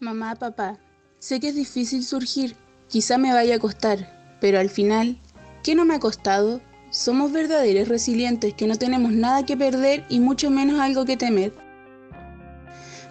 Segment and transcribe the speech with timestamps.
[0.00, 0.76] Mamá, papá,
[1.20, 2.56] sé que es difícil surgir,
[2.88, 5.20] quizá me vaya a costar, pero al final,
[5.62, 6.60] ¿qué no me ha costado?
[6.90, 11.54] Somos verdaderos resilientes que no tenemos nada que perder y mucho menos algo que temer.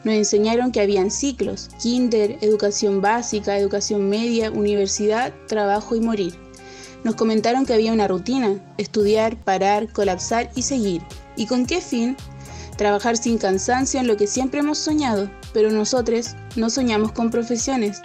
[0.04, 6.36] Nos enseñaron que habían ciclos, kinder, educación básica, educación media, universidad, trabajo y morir.
[7.06, 11.02] Nos comentaron que había una rutina, estudiar, parar, colapsar y seguir.
[11.38, 12.18] ¿Y con qué fin?
[12.76, 18.02] Trabajar sin cansancio en lo que siempre hemos soñado, pero nosotros no soñamos con profesiones.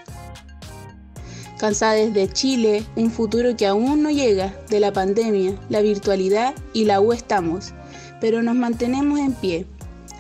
[1.59, 6.85] Cansada desde Chile, un futuro que aún no llega, de la pandemia, la virtualidad y
[6.85, 7.73] la U estamos,
[8.21, 9.67] pero nos mantenemos en pie.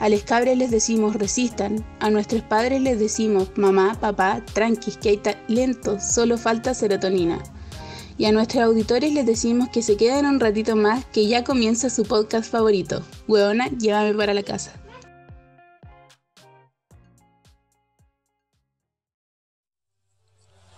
[0.00, 5.10] A los cabres les decimos resistan, a nuestros padres les decimos mamá, papá, tranquis, que
[5.10, 7.38] hay talento, solo falta serotonina.
[8.16, 11.88] Y a nuestros auditores les decimos que se queden un ratito más, que ya comienza
[11.88, 13.02] su podcast favorito.
[13.28, 14.72] Hueona, llévame para la casa.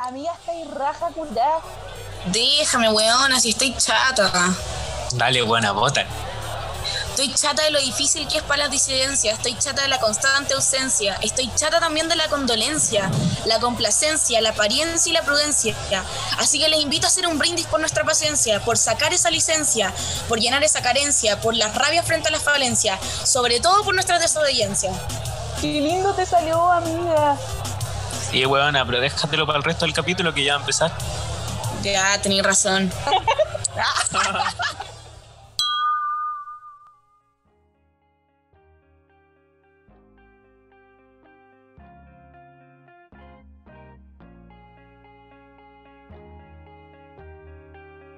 [0.03, 1.61] Amiga, estoy raja curada.
[2.33, 4.33] Déjame, weona, si estoy chata.
[5.13, 6.07] Dale, buena bota.
[7.11, 10.55] Estoy chata de lo difícil que es para las disidencias, estoy chata de la constante
[10.55, 13.11] ausencia, estoy chata también de la condolencia,
[13.45, 15.77] la complacencia, la apariencia y la prudencia.
[16.39, 19.93] Así que les invito a hacer un brindis por nuestra paciencia, por sacar esa licencia,
[20.29, 24.19] por llenar esa carencia, por las rabias frente a las falencias, sobre todo por nuestra
[24.19, 24.93] desobediencia.
[25.61, 27.37] Qué lindo te salió, amiga.
[28.31, 30.93] Sí, weona, pero déjatelo para el resto del capítulo que ya va a empezar.
[31.83, 32.91] Ya, tenéis razón.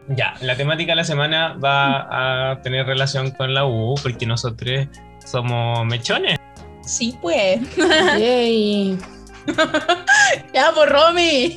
[0.08, 4.88] Ya, la temática de la semana va a tener relación con la U, porque nosotros
[5.24, 6.38] somos mechones.
[6.84, 7.60] Sí, pues.
[8.18, 8.98] Yay.
[10.54, 11.56] ya, por Romy.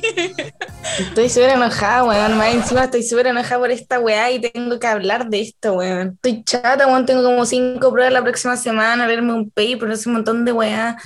[0.98, 2.36] Estoy súper enojada, weón.
[2.36, 6.18] Más encima estoy súper enojada por esta weá y tengo que hablar de esto, weón.
[6.22, 7.06] Estoy chata, weón.
[7.06, 10.96] Tengo como cinco pruebas la próxima semana, leerme un paper, hacer un montón de weá.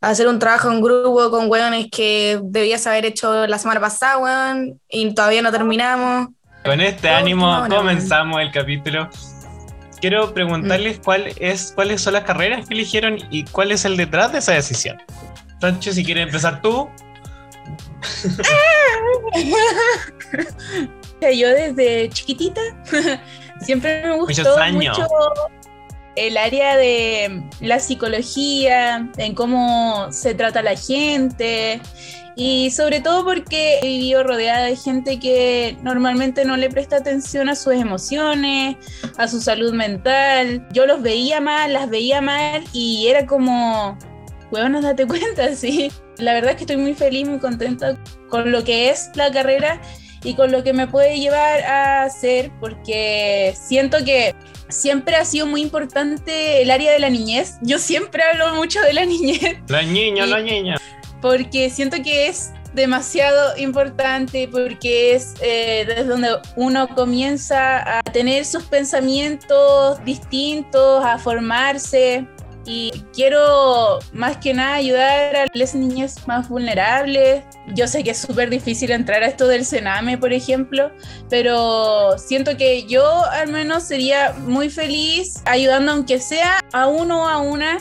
[0.00, 4.80] Hacer un trabajo en grupo con weones que debías haber hecho la semana pasada, weón.
[4.88, 6.28] Y todavía no terminamos.
[6.64, 9.08] Con este Oh, ánimo comenzamos el capítulo.
[10.00, 14.32] Quiero preguntarles cuál es, cuáles son las carreras que eligieron y cuál es el detrás
[14.32, 15.00] de esa decisión.
[15.62, 16.90] Toncho, si quieres empezar tú.
[21.36, 22.60] Yo desde chiquitita
[23.60, 25.06] siempre me gustó mucho
[26.16, 31.80] el área de la psicología, en cómo se trata la gente
[32.34, 37.48] y sobre todo porque he vivido rodeada de gente que normalmente no le presta atención
[37.48, 38.78] a sus emociones,
[39.16, 40.66] a su salud mental.
[40.72, 43.96] Yo los veía mal, las veía mal y era como,
[44.52, 45.90] huevonas, date cuenta, sí.
[46.18, 47.96] La verdad es que estoy muy feliz, muy contenta
[48.28, 49.80] con lo que es la carrera
[50.24, 54.34] y con lo que me puede llevar a hacer, porque siento que
[54.68, 57.56] siempre ha sido muy importante el área de la niñez.
[57.62, 60.76] Yo siempre hablo mucho de la niñez La niña, la niña.
[61.20, 68.44] porque siento que es demasiado importante, porque es eh, desde donde uno comienza a tener
[68.46, 72.26] sus pensamientos distintos, a formarse.
[72.64, 77.44] Y quiero más que nada ayudar a las niñas más vulnerables.
[77.74, 80.92] Yo sé que es súper difícil entrar a esto del Sename, por ejemplo,
[81.28, 87.28] pero siento que yo al menos sería muy feliz ayudando aunque sea a uno o
[87.28, 87.78] a una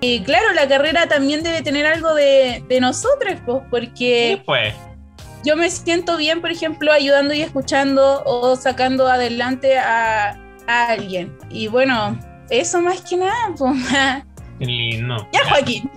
[0.00, 4.74] y claro, la carrera también debe tener algo de, de nosotros, pues, Sí, porque pues.
[5.44, 11.38] yo me siento bien, por ejemplo, ayudando y escuchando o sacando adelante a, a alguien.
[11.48, 12.18] Y bueno,
[12.60, 13.76] eso más que nada, pues.
[14.60, 15.28] Lindo.
[15.32, 15.90] Ya, Joaquín.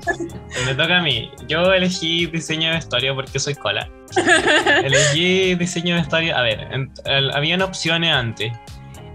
[0.66, 1.30] Me toca a mí.
[1.48, 3.88] Yo elegí diseño de vestuario porque soy cola.
[4.84, 6.36] elegí diseño de vestuario.
[6.36, 6.92] A ver, en-
[7.36, 8.52] habían opciones antes.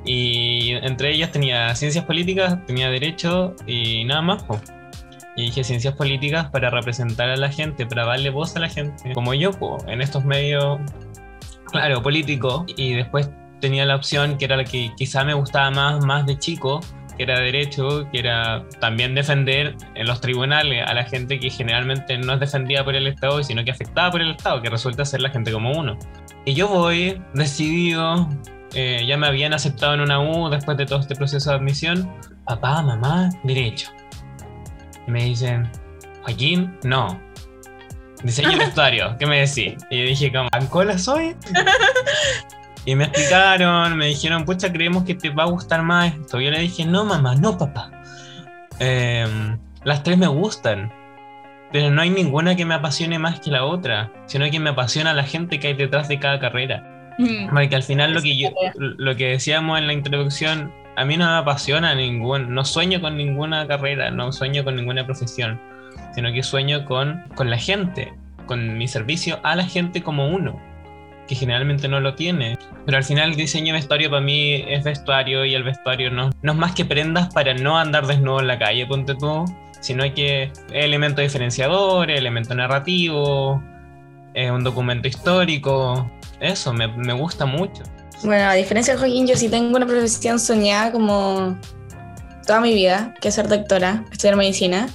[0.05, 4.43] Y entre ellas tenía ciencias políticas, tenía derecho y nada más.
[4.45, 4.61] po.
[5.37, 9.13] Y dije ciencias políticas para representar a la gente, para darle voz a la gente.
[9.13, 10.79] Como yo, po, en estos medios,
[11.71, 12.65] claro, políticos.
[12.77, 13.29] Y después
[13.61, 16.81] tenía la opción que era la que quizá me gustaba más, más de chico,
[17.17, 22.17] que era derecho, que era también defender en los tribunales a la gente que generalmente
[22.19, 25.21] no es defendida por el Estado, sino que afectada por el Estado, que resulta ser
[25.21, 25.99] la gente como uno.
[26.45, 28.29] Y yo voy decidido,
[28.75, 32.11] eh, ya me habían aceptado en una U después de todo este proceso de admisión,
[32.47, 33.91] papá, mamá, derecho.
[35.07, 35.71] Y me dicen,
[36.23, 37.21] Joaquín, no.
[38.23, 39.75] Diseño de vestuario, ¿qué me decís?
[39.91, 41.37] Y yo dije, ¿Ancola soy?
[42.85, 46.41] Y me explicaron, me dijeron, pucha, creemos que te va a gustar más esto.
[46.41, 47.91] Yo le dije, no, mamá, no, papá.
[48.79, 50.93] Em, las tres me gustan.
[51.71, 55.15] pero no hay ninguna que me apasione más que la otra, sino que me apasiona
[55.15, 57.15] la gente que hay detrás de cada carrera.
[57.19, 57.49] Mm.
[57.51, 61.27] Porque al final lo que, yo, lo que decíamos en la introducción, a mí no
[61.27, 65.59] me apasiona ningún, no sueño con ninguna carrera, no sueño con ninguna profesión,
[66.15, 68.13] sino que sueño con, con la gente,
[68.47, 70.61] con mi servicio a la gente como uno,
[71.33, 72.59] que generalmente no lo tiene.
[72.85, 76.31] Pero al final el diseño de vestuario para mí es vestuario y el vestuario no,
[76.43, 79.47] no es más que prendas para no andar desnudo en la calle, ponte tú,
[79.81, 83.63] sino que elemento diferenciador, elemento narrativo,
[84.35, 87.83] es un documento histórico, eso me, me gusta mucho.
[88.23, 91.59] Bueno, a diferencia de Joaquín, yo sí tengo una profesión soñada como
[92.47, 94.87] toda mi vida, que ser doctora, estudiar medicina,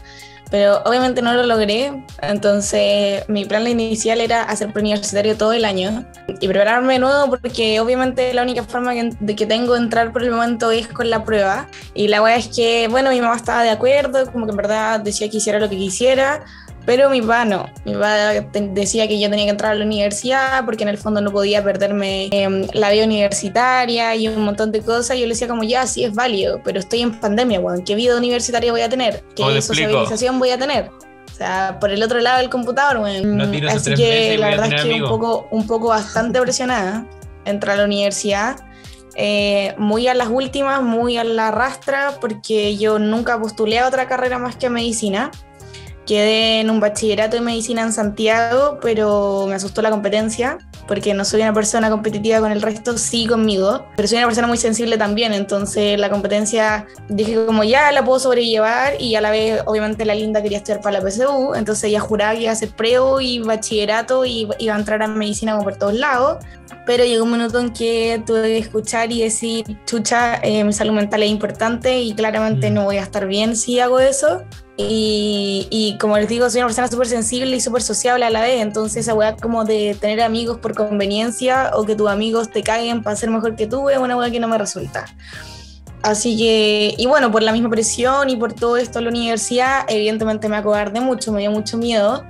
[0.50, 6.06] pero obviamente no lo logré, entonces mi plan inicial era hacer preuniversitario todo el año
[6.40, 10.12] y prepararme de nuevo porque obviamente la única forma que, de que tengo de entrar
[10.12, 11.68] por el momento es con la prueba.
[11.94, 15.00] Y la verdad es que, bueno, mi mamá estaba de acuerdo, como que en verdad
[15.00, 16.46] decía que hiciera lo que quisiera,
[16.88, 17.66] pero mi papá no.
[17.84, 18.32] Mi papá
[18.72, 21.62] decía que yo tenía que entrar a la universidad porque en el fondo no podía
[21.62, 25.18] perderme em, la vida universitaria y un montón de cosas.
[25.18, 27.84] Y yo le decía como, ya, sí es válido, pero estoy en pandemia, weón.
[27.84, 29.22] ¿Qué vida universitaria voy a tener?
[29.36, 29.90] ¿Qué ¿Cómo te explico?
[29.90, 30.90] socialización voy a tener?
[30.90, 33.36] O sea, por el otro lado del computador, weón.
[33.36, 36.40] No Así tres meses que la a verdad es que un poco, un poco bastante
[36.40, 37.06] presionada
[37.44, 38.56] entrar a la universidad.
[39.16, 44.08] Eh, muy a las últimas, muy a la rastra, porque yo nunca postulé a otra
[44.08, 45.32] carrera más que medicina.
[46.08, 50.58] Quedé en un bachillerato de medicina en Santiago, pero me asustó la competencia,
[50.88, 54.48] porque no soy una persona competitiva con el resto, sí conmigo, pero soy una persona
[54.48, 59.32] muy sensible también, entonces la competencia dije como ya la puedo sobrellevar y a la
[59.32, 62.54] vez obviamente la linda quería estudiar para la PSU, entonces ella juraba que iba a
[62.54, 66.38] hacer preo y bachillerato y iba a entrar a medicina como por todos lados,
[66.86, 70.94] pero llegó un minuto en que tuve que escuchar y decir, chucha, eh, mi salud
[70.94, 72.74] mental es importante y claramente Mm.
[72.74, 74.44] no voy a estar bien si hago eso.
[74.80, 78.42] Y, y como les digo, soy una persona súper sensible y súper sociable a la
[78.42, 82.62] vez, entonces esa weá como de tener amigos por conveniencia o que tus amigos te
[82.62, 85.06] caguen para ser mejor que tú es una weá que no me resulta.
[86.04, 89.84] Así que, y bueno, por la misma presión y por todo esto en la universidad,
[89.88, 92.24] evidentemente me acobardé mucho, me dio mucho miedo.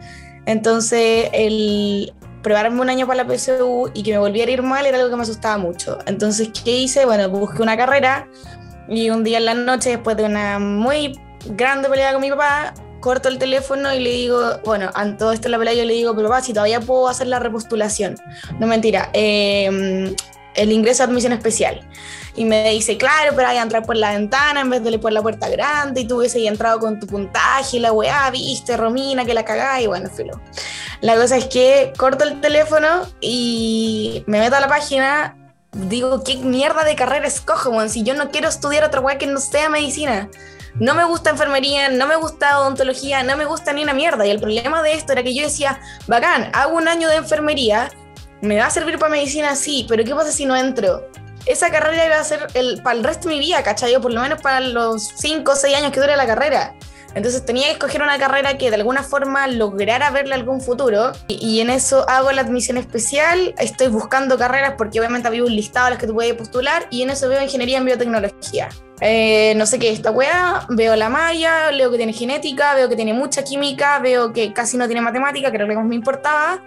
[0.46, 4.86] Entonces, el prepararme un año para la PSU y que me volviera a ir mal
[4.86, 6.00] era algo que me asustaba mucho.
[6.06, 7.06] Entonces, ¿qué hice?
[7.06, 8.28] Bueno, busqué una carrera
[8.88, 12.74] y un día en la noche, después de una muy grande pelea con mi papá,
[13.00, 16.16] corto el teléfono y le digo, bueno, a todo esto la pelea yo le digo,
[16.16, 18.16] pero papá, si todavía puedo hacer la repostulación.
[18.60, 20.14] No mentira, eh,
[20.58, 21.88] el ingreso a admisión especial.
[22.36, 25.12] Y me dice, claro, pero hay que entrar por la ventana en vez de por
[25.12, 29.26] la puerta grande y tú hubiese entrado con tu puntaje y la weá, viste, Romina,
[29.26, 30.40] que la cagá y bueno, filo.
[31.02, 35.36] La cosa es que corto el teléfono y me meto a la página,
[35.72, 37.90] digo, ¿qué mierda de carrera escojo, weón?
[37.90, 40.30] Si yo no quiero estudiar otra weá que no sea medicina.
[40.80, 44.28] No me gusta enfermería, no me gusta odontología, no me gusta ni una mierda.
[44.28, 47.90] Y el problema de esto era que yo decía, bacán, hago un año de enfermería,
[48.42, 51.10] me va a servir para medicina, sí, pero ¿qué pasa si no entro?
[51.48, 54.00] Esa carrera iba a ser el, para el resto de mi vida, ¿cachai?
[54.00, 56.76] Por lo menos para los 5 o 6 años que dure la carrera.
[57.16, 61.14] Entonces tenía que escoger una carrera que de alguna forma lograra verle algún futuro.
[61.28, 63.56] Y, en eso hago la admisión especial.
[63.58, 66.88] Estoy buscando carreras porque obviamente había un listado a las que tú puedes postular.
[66.92, 68.70] Y en eso veo ingeniería en biotecnología.
[69.02, 70.66] Eh, no sé qué es esta weá.
[70.70, 74.78] Veo la malla, leo que tiene genética, veo que tiene mucha química, veo que casi
[74.78, 76.62] no tiene matemática, que era lo que más me importaba.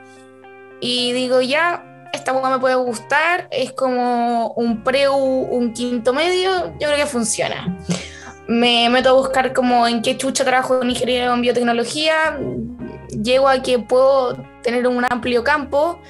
[0.80, 3.46] Y digo, ya, esta weá me puede gustar.
[3.50, 6.72] Es como un preu, un quinto medio.
[6.80, 7.78] Yo creo que funciona
[8.50, 12.36] me meto a buscar como en qué chucha trabajo en ingeniería en biotecnología,
[13.22, 16.00] llego a que puedo tener un amplio campo,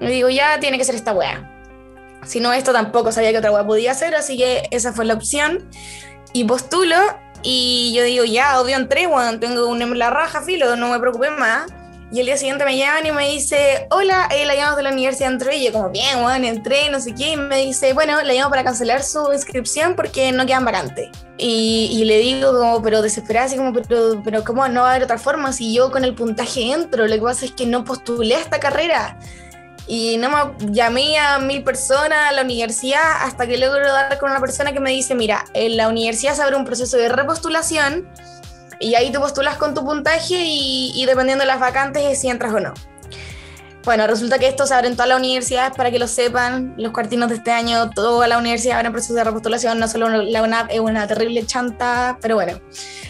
[0.00, 1.50] y digo, ya tiene que ser esta weá.
[2.24, 5.14] Si no, esto tampoco sabía que otra weá podía hacer, así que esa fue la
[5.14, 5.68] opción.
[6.32, 6.94] Y postulo,
[7.42, 11.00] y yo digo, ya, obvio entré, bueno, tengo un en la raja, filo, no me
[11.00, 11.66] preocupé más.
[12.10, 14.92] Y el día siguiente me llaman y me dice, hola, eh, la llamamos de la
[14.92, 15.56] universidad, entré.
[15.58, 17.32] Y yo como, bien, bueno, entré, no sé qué.
[17.32, 21.10] Y me dice, bueno, la llamo para cancelar su inscripción porque no quedan vacantes.
[21.36, 24.90] Y, y, le digo como, pero desesperada, así como, pero, pero ¿cómo no va a
[24.92, 27.06] haber otra forma si yo con el puntaje entro?
[27.06, 29.18] Lo que pasa es que no postulé a esta carrera.
[29.86, 34.30] Y no me llamé a mil personas a la universidad hasta que logro dar con
[34.30, 38.06] una persona que me dice, mira, en la universidad se abre un proceso de repostulación
[38.80, 42.28] y ahí tú postulas con tu puntaje y, y dependiendo de las vacantes es si
[42.28, 42.74] entras o no.
[43.84, 46.74] Bueno, resulta que esto se abre en todas las universidades para que lo sepan.
[46.76, 50.42] Los cuartinos de este año, toda la universidad abre proceso de repostulación, no solo la
[50.42, 52.60] UNAP es una terrible chanta, pero bueno.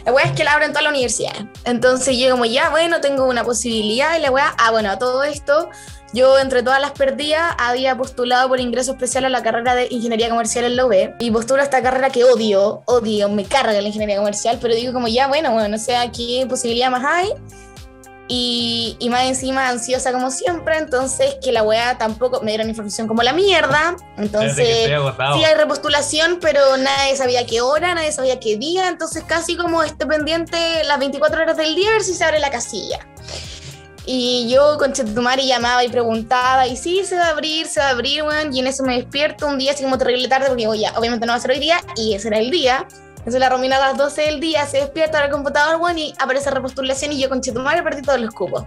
[0.04, 1.34] La weá es que la abren toda la universidad.
[1.64, 5.24] Entonces yo como ya, bueno, tengo una posibilidad y la weá, ah, bueno, a todo
[5.24, 5.68] esto,
[6.12, 10.30] yo entre todas las perdidas había postulado por ingreso especial a la carrera de ingeniería
[10.30, 14.16] comercial en la UB y postulo esta carrera que odio, odio, me carga la ingeniería
[14.16, 17.32] comercial, pero digo como ya, bueno, bueno, no sé qué posibilidad más hay
[18.30, 23.08] Y, y más encima ansiosa como siempre, entonces que la weá tampoco me dieron información
[23.08, 23.96] como la mierda.
[24.18, 29.56] Entonces, sí hay repostulación, pero nadie sabía qué hora, nadie sabía qué día, entonces casi
[29.56, 32.98] como esté pendiente las 24 horas del día a ver si se abre la casilla.
[34.10, 37.88] Y yo con Chetumari llamaba y preguntaba, y sí, se va a abrir, se va
[37.88, 38.54] a abrir, weón.
[38.56, 41.26] Y en eso me despierto un día así como terrible tarde, porque digo, ya, obviamente
[41.26, 42.88] no va a ser hoy día, y ese era el día.
[43.28, 46.50] Entonces la Romina a las 12 del día se despierta al computador, weón, y aparece
[46.50, 48.64] repostulación, y yo con Chetumari perdí todos los cupos.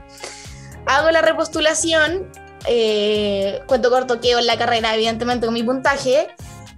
[0.85, 2.31] Hago la repostulación,
[2.67, 6.27] eh, cuento corto, quedo en la carrera, evidentemente, con mi puntaje,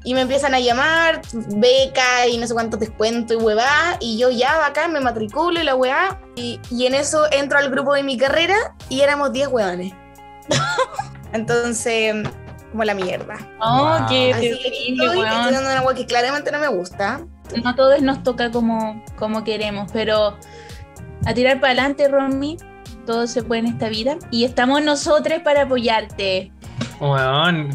[0.05, 4.29] y me empiezan a llamar, beca y no sé cuánto descuento y huevá, y yo
[4.29, 8.03] ya acá me matriculo y la huevá, y, y en eso entro al grupo de
[8.03, 9.91] mi carrera y éramos 10 huevones.
[11.33, 12.15] Entonces,
[12.71, 13.35] como la mierda.
[13.59, 14.07] Oh, Wow.
[14.07, 15.33] qué Así que terrible, estoy weón.
[15.33, 17.19] estudiando una hueá que claramente no me gusta.
[17.61, 20.37] No a todos nos toca como, como queremos, pero
[21.25, 22.57] a tirar para adelante, Romy.
[23.05, 24.17] Todo se puede en esta vida.
[24.31, 26.51] Y estamos nosotros para apoyarte.
[26.99, 27.69] Weón,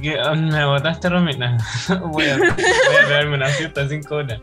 [0.51, 1.59] me botaste Romina.
[2.07, 4.41] voy, a, voy a pegarme una siesta cinco horas.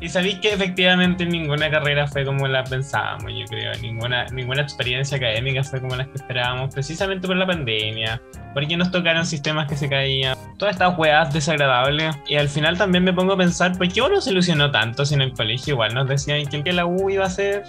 [0.00, 3.72] Y sabéis que efectivamente ninguna carrera fue como la pensábamos, yo creo.
[3.80, 8.20] Ninguna, ninguna experiencia académica fue como las que esperábamos, precisamente por la pandemia,
[8.52, 12.14] porque nos tocaron sistemas que se caían, todas estas weas desagradables.
[12.28, 15.14] Y al final también me pongo a pensar, ¿por qué uno se ilusionó tanto si
[15.14, 17.64] en el colegio igual nos decían que la U iba a ser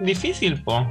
[0.00, 0.86] difícil, po?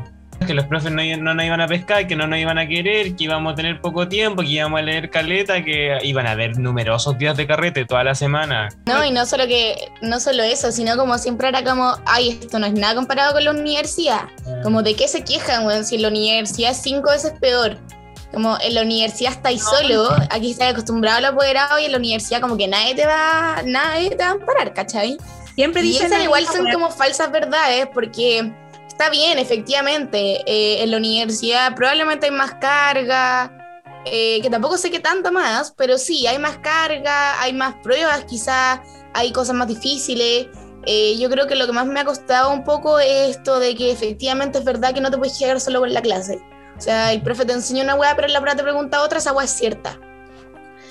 [0.46, 3.16] Que los profes no, no nos iban a pescar, que no nos iban a querer,
[3.16, 6.58] que íbamos a tener poco tiempo, que íbamos a leer caleta, que iban a haber
[6.58, 8.70] numerosos días de carrete toda la semana.
[8.86, 12.60] No, y no solo que, no solo eso, sino como siempre era como, ay, esto
[12.60, 14.22] no es nada comparado con la universidad.
[14.64, 17.78] Como de qué se quejan, weón, si en la universidad es cinco veces peor.
[18.32, 22.42] Como en la universidad estáis solo, aquí estás acostumbrado al apoderado y en la universidad
[22.42, 25.18] como que nadie te va, nadie te va a amparar, ¿cachai?
[25.56, 28.52] Siempre Y dicen esas la igual son como falsas verdades, porque
[28.88, 33.52] está bien, efectivamente, eh, en la universidad probablemente hay más carga,
[34.06, 38.24] eh, que tampoco sé qué tanta más, pero sí, hay más carga, hay más pruebas,
[38.26, 38.80] quizás
[39.14, 40.48] hay cosas más difíciles.
[40.86, 43.76] Eh, yo creo que lo que más me ha costado un poco es esto de
[43.76, 46.40] que efectivamente es verdad que no te puedes quedar solo con la clase.
[46.78, 49.18] O sea, el profe te enseña una weá, pero en la prueba te pregunta otra,
[49.18, 50.00] esa weá es cierta.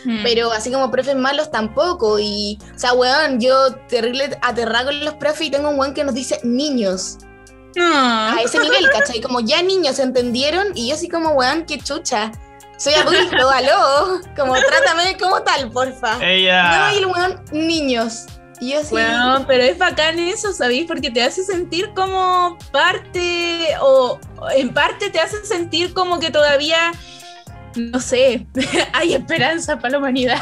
[0.04, 0.22] Mm.
[0.22, 2.18] Pero así como profes malos tampoco.
[2.18, 6.04] Y, o sea, weón, yo terrible aterrada con los profes y tengo un weón que
[6.04, 7.18] nos dice niños.
[7.76, 7.94] No.
[7.94, 9.20] A ese nivel, ¿cachai?
[9.20, 12.32] Como ya niños entendieron y yo así como, weón, qué chucha.
[12.78, 14.20] Soy adulto, aló.
[14.36, 16.18] Como trátame como tal, porfa.
[16.20, 16.88] Ella.
[16.88, 18.26] No, y el weón, niños.
[18.60, 18.90] Y yo así.
[18.90, 20.86] Bueno, pero es bacán eso, ¿sabéis?
[20.86, 26.30] Porque te hace sentir como parte, o o en parte te hace sentir como que
[26.30, 26.92] todavía,
[27.76, 28.46] no sé,
[28.92, 30.38] hay esperanza para la humanidad.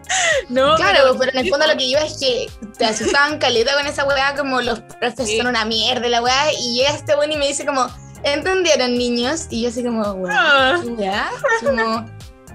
[0.48, 2.48] no, Claro, pero en el fondo lo que iba es que
[2.78, 5.38] te asustaban caleta con esa weá, como los profes Sí.
[5.38, 7.86] son una mierda, la weá, y llega este weón y me dice como,
[8.24, 9.46] ¿entendieron niños?
[9.50, 10.80] Y yo así como, weón, Ah.
[10.82, 11.30] ¿qué weá?
[11.64, 12.06] Como,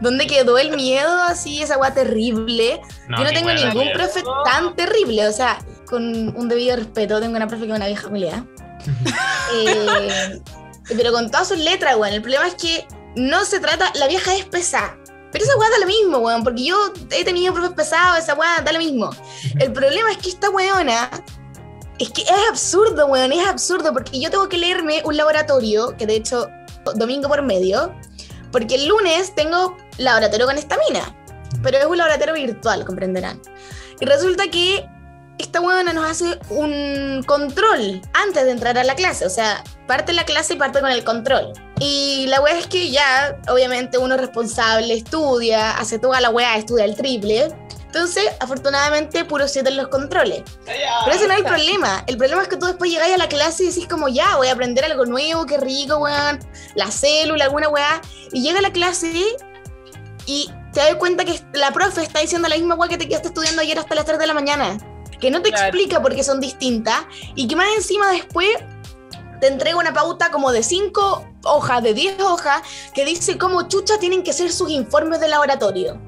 [0.01, 2.79] ¿dónde quedó el miedo así, esa weá terrible?
[3.09, 5.57] yo no tengo ningún profe tan terrible, o sea,
[5.87, 6.03] con
[6.37, 8.45] un debido respeto, tengo una profe que es una vieja culiada.
[9.55, 10.41] Eh,
[10.95, 12.13] pero con todas sus letras, weón.
[12.13, 12.85] El problema es que
[13.17, 14.97] no se trata, la vieja es pesada.
[15.31, 18.61] Pero esa weá da lo mismo, weón, porque yo he tenido profes pesados, esa weá
[18.63, 19.09] da lo mismo.
[19.59, 21.09] El problema es que esta weona,
[21.99, 26.05] es que es absurdo, weón, es absurdo, porque yo tengo que leerme un laboratorio, que
[26.05, 26.47] de hecho,
[26.95, 27.93] domingo por medio,
[28.51, 31.13] porque el lunes tengo laboratorio con esta mina,
[31.61, 33.41] pero es un laboratorio virtual, comprenderán.
[33.99, 34.87] Y resulta que
[35.37, 39.25] esta huevona nos hace un control antes de entrar a la clase.
[39.25, 41.53] O sea, parte la clase y parte con el control.
[41.79, 46.57] Y la wea es que ya, obviamente, uno es responsable, estudia, hace toda la wea,
[46.57, 47.53] estudia el triple.
[47.85, 50.43] Entonces, afortunadamente, puro 7 en los controles.
[50.65, 52.03] Pero ese no es el problema.
[52.07, 54.47] El problema es que tú después llegáis a la clase y decís como, ya, voy
[54.47, 56.39] a aprender algo nuevo, qué rico, weón.
[56.75, 58.01] La célula, alguna weá.
[58.31, 59.11] Y llega a la clase
[60.25, 63.29] y te das cuenta que la profe está diciendo la misma weá que te quedaste
[63.29, 64.77] estudiando ayer hasta las 3 de la mañana.
[65.19, 65.67] Que no te Claro.
[65.67, 67.01] explica por qué son distintas.
[67.35, 68.49] Y que más encima después
[69.41, 72.61] te entrega una pauta como de 5 hojas, de 10 hojas,
[72.93, 75.99] que dice cómo chucha tienen que ser sus informes de laboratorio.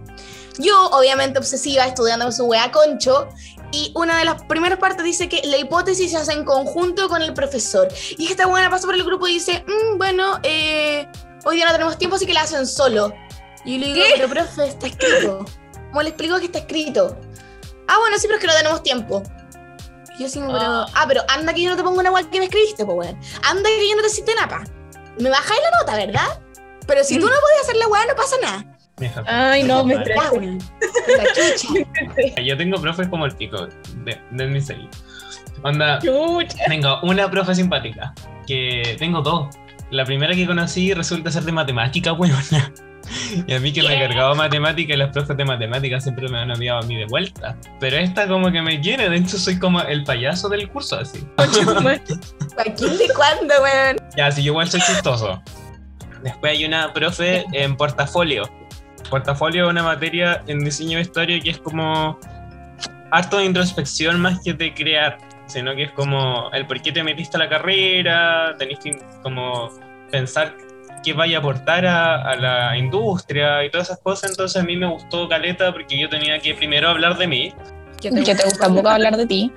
[0.58, 3.30] Yo, obviamente obsesiva, estudiando su weá concho,
[3.72, 7.22] y una de las primeras partes dice que la hipótesis se hace en conjunto con
[7.22, 7.88] el profesor.
[8.18, 11.08] Y esta buena pasa por el grupo y dice, "Mm, bueno, eh,
[11.46, 13.14] hoy día no tenemos tiempo, así que la hacen solo.
[13.64, 14.14] Y yo le digo, ¿Qué?
[14.18, 15.46] pero profe, está escrito.
[15.92, 17.16] ¿Cómo le explico que está escrito?
[17.92, 19.24] Ah, bueno, sí, pero es que no tenemos tiempo.
[20.18, 20.86] Y yo así, como, pero, Ah.
[20.96, 23.20] ah, pero anda que yo no te pongo una weá que me escribiste, pues weón.
[23.44, 24.64] Anda que yo no te cité nada.
[25.20, 26.40] Me bajáis la nota, ¿verdad?
[26.88, 28.66] Pero si tú no podías hacer la weá, no pasa nada.
[29.28, 30.32] Ay, no, me chucha.
[32.44, 33.68] Yo tengo profes como el pico
[34.04, 34.90] de, de mi serie.
[35.64, 36.58] Onda, Chucha.
[36.68, 38.14] tengo una profe simpática,
[38.48, 39.48] que tengo dos.
[39.92, 42.72] la primera que conocí resulta ser de matemática, weona.
[43.48, 46.40] Y a mí que me he cargado matemática y las profes de matemáticas siempre me
[46.40, 47.58] han enviado a mí de vuelta.
[47.80, 51.26] Pero esta como que me quiere, de hecho soy como el payaso del curso así.
[51.38, 53.98] ¿Joaquín de cuándo, weón?
[54.16, 55.42] Ya, sí, yo igual soy chistoso.
[56.24, 58.50] Después hay una profe en portafolio.
[59.10, 62.20] Portafolio es una materia en diseño de historia que es como
[63.12, 67.04] harto de introspección más que de crear, sino que es como el por qué te
[67.04, 69.72] metiste a la carrera, tenés que como
[70.12, 70.56] pensar
[71.04, 74.32] qué vaya a aportar a, a la industria y todas esas cosas.
[74.32, 77.54] Entonces a mí me gustó Caleta porque yo tenía que primero hablar de mí
[78.02, 79.52] Que te gusta poco hablar de ti.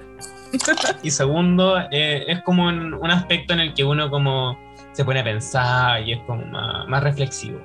[1.03, 4.59] y segundo eh, es como un aspecto en el que uno como
[4.93, 7.59] se pone a pensar y es como más, más reflexivo.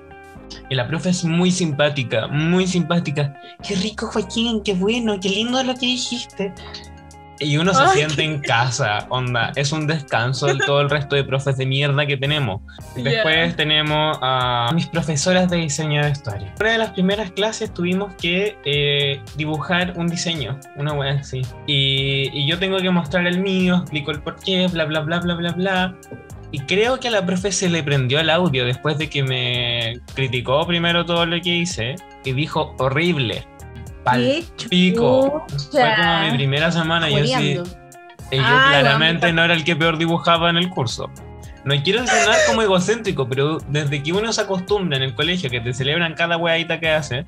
[0.70, 3.36] Y la profe es muy simpática, muy simpática.
[3.68, 6.54] Qué rico Joaquín, qué bueno, qué lindo lo que dijiste.
[7.40, 11.16] Y uno se Ay, siente en casa, onda, es un descanso de todo el resto
[11.16, 12.62] de profes de mierda que tenemos.
[12.96, 16.54] Después tenemos a mis profesoras de diseño de historia.
[16.60, 21.42] Una de las primeras clases tuvimos que eh, dibujar un diseño, una wea así.
[21.68, 25.36] Y, y yo tengo que mostrar el mío, explico el porqué, bla, bla, bla, bla,
[25.36, 25.96] bla, bla.
[26.52, 30.00] Y creo que a la profe se le prendió el audio después de que me
[30.16, 33.46] criticó primero todo lo que hice y dijo horrible.
[34.12, 35.46] Pal pico.
[35.72, 37.32] Fue como mi primera semana y yo sí.
[37.58, 37.64] Jodeando.
[38.32, 41.10] Y yo Ay, claramente no era el que peor dibujaba en el curso.
[41.64, 45.60] No quiero sonar como egocéntrico, pero desde que uno se acostumbra en el colegio que
[45.60, 47.26] te celebran cada weadita que hace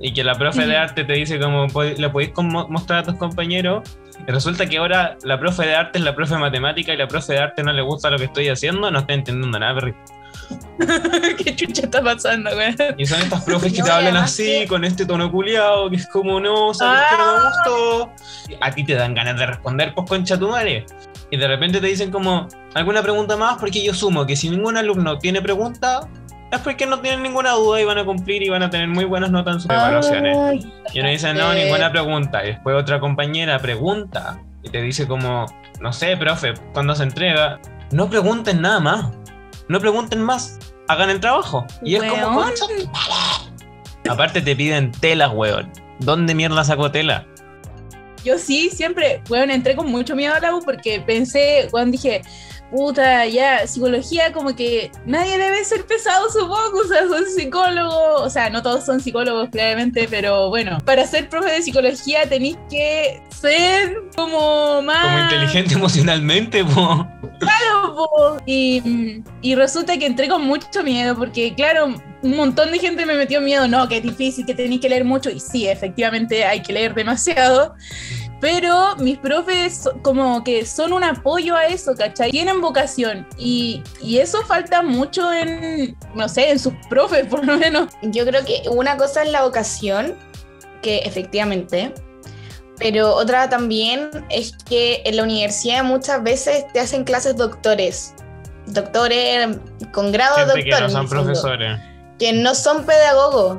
[0.00, 3.14] y que la profe de arte te dice como "Pod- le podéis mostrar a tus
[3.16, 3.82] compañeros,
[4.26, 7.34] resulta que ahora la profe de arte es la profe de matemática y la profe
[7.34, 9.98] de arte no le gusta lo que estoy haciendo, no está entendiendo nada, perrito.
[11.44, 12.74] ¿Qué chucha está pasando, güey?
[12.98, 15.96] Y son estas profes que No, te hablan así, que- con este tono culiado, que
[15.96, 18.12] es como, no, sabes que no me gustó.
[18.60, 20.86] A ti te dan ganas de responder, pues concha tu madre.
[21.30, 23.58] Y de repente te dicen como, ¿alguna pregunta más?
[23.58, 26.08] Porque yo sumo que si ningún alumno tiene pregunta,
[26.50, 29.04] es porque no tienen ninguna duda y van a cumplir y van a tener muy
[29.06, 30.36] buenas notas en sus evaluaciones.
[30.36, 32.44] Ay, Y uno dice, no, ninguna pregunta.
[32.44, 35.46] Y después otra compañera pregunta y te dice como,
[35.80, 37.58] no sé, profe, cuando se entrega,
[37.92, 39.06] no pregunten nada más.
[39.72, 40.58] No pregunten más.
[40.86, 41.66] Hagan el trabajo.
[41.82, 42.52] Y es como, Weón.
[44.06, 45.72] Aparte te piden telas, weón.
[46.00, 47.26] ¿Dónde mierda saco tela?
[48.22, 52.20] Yo sí, siempre, bueno, entré con mucho miedo a la U porque pensé, cuando dije,
[52.72, 58.30] puta, ya, psicología, como que nadie debe ser pesado, supongo, o sea, soy psicólogo, o
[58.30, 63.22] sea, no todos son psicólogos, claramente, pero bueno, para ser profe de psicología tenéis que
[63.28, 65.04] ser como más...
[65.04, 67.06] Como inteligente emocionalmente, po.
[67.38, 68.36] Claro, po.
[68.46, 73.14] Y, y resulta que entré con mucho miedo porque, claro, un montón de gente me
[73.14, 76.62] metió miedo, no, que es difícil, que tenéis que leer mucho, y sí, efectivamente hay
[76.62, 77.74] que leer demasiado,
[78.42, 82.32] pero mis profes como que son un apoyo a eso, ¿cachai?
[82.32, 87.56] Tienen vocación y, y eso falta mucho en, no sé, en sus profes por lo
[87.56, 87.88] menos.
[88.02, 90.16] Yo creo que una cosa es la vocación,
[90.82, 91.94] que efectivamente,
[92.78, 98.12] pero otra también es que en la universidad muchas veces te hacen clases doctores,
[98.66, 99.56] doctores
[99.92, 101.78] con grado de Gente que doctor, no son profesores.
[102.18, 103.58] que no son pedagogos.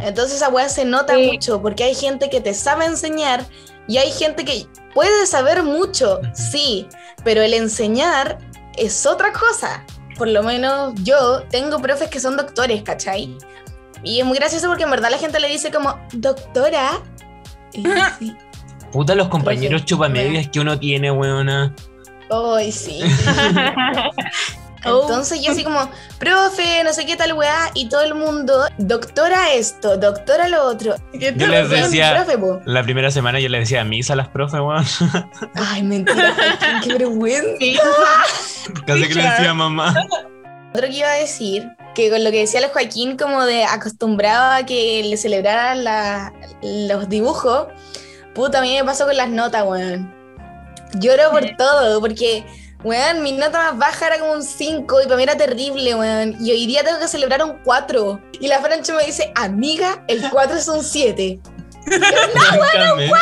[0.00, 1.30] Entonces esa weá se nota Sí.
[1.32, 3.44] mucho porque hay gente que te sabe enseñar
[3.88, 6.86] y hay gente que puede saber mucho, sí,
[7.24, 8.38] pero el enseñar
[8.76, 9.84] es otra cosa.
[10.16, 13.36] Por lo menos yo tengo profes que son doctores, ¿cachai?
[14.04, 17.00] Y es muy gracioso porque en verdad la gente le dice como, doctora.
[17.72, 17.84] Y
[18.92, 21.74] Puta los compañeros chupamedias que uno tiene, weona.
[22.30, 23.00] Ay, sí.
[24.84, 29.52] Entonces yo así como, profe, no sé qué tal weá, y todo el mundo, doctora
[29.54, 30.94] esto, doctora lo otro.
[31.12, 32.38] ¿Qué Yo les decía- profe.
[32.64, 34.84] La primera semana yo le decía misa a las profes, weón.
[35.54, 37.82] Ay, mentira, Joaquín, qué vergüenza.
[38.86, 39.94] Casi que le decía mamá.
[40.74, 44.52] Otro que iba a decir, que con lo que decía el Joaquín, como de acostumbrado
[44.52, 47.66] a que le celebraran la- los dibujos,
[48.34, 50.14] puta, a mí me pasó con las notas, weón.
[51.00, 52.44] Lloro por todo, porque,
[52.84, 56.36] weón, mi nota más baja era como un 5 y para mí era terrible, weón.
[56.40, 58.20] Y hoy día tengo que celebrar un 4.
[58.40, 61.40] Y la Francha me dice, amiga, el 4 es un 7.
[61.84, 63.12] Francamente.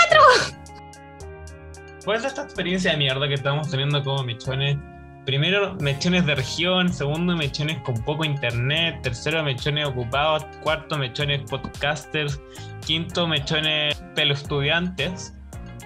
[2.05, 4.77] ¿Cuál es esta experiencia de mierda que estamos teniendo como mechones?
[5.25, 6.93] Primero, mechones de región.
[6.93, 9.01] Segundo, mechones con poco internet.
[9.03, 10.45] Tercero, mechones ocupados.
[10.63, 12.41] Cuarto, mechones podcasters.
[12.87, 15.35] Quinto, mechones teleestudiantes.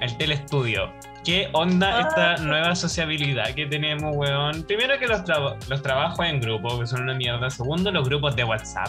[0.00, 0.92] El telestudio.
[1.24, 4.62] ¿Qué onda esta nueva sociabilidad que tenemos, weón?
[4.62, 5.22] Primero que los,
[5.68, 7.50] los trabajos en grupo, que son una mierda.
[7.50, 8.88] Segundo, los grupos de WhatsApp.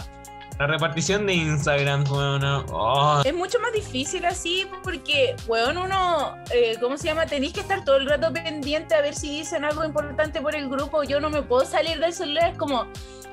[0.58, 2.44] La repartición de Instagram, weón.
[2.70, 7.26] Oh, Es mucho más difícil así porque, weón, uno, eh, ¿cómo se llama?
[7.26, 10.68] Tenéis que estar todo el rato pendiente a ver si dicen algo importante por el
[10.68, 11.02] grupo.
[11.02, 12.86] Yo no me puedo salir del celular, es como,